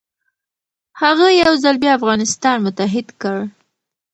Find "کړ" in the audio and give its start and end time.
3.21-3.37